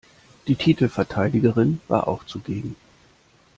Die 0.47 0.55
Titelverteidigerin 0.55 1.79
war 1.87 2.07
auch 2.07 2.23
zugegen. 2.25 2.75